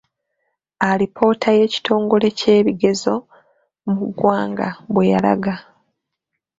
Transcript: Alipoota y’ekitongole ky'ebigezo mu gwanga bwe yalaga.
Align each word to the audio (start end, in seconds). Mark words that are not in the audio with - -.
Alipoota 0.89 1.49
y’ekitongole 1.57 2.27
ky'ebigezo 2.39 3.13
mu 3.91 4.01
gwanga 4.17 4.67
bwe 4.93 5.05
yalaga. 5.11 5.55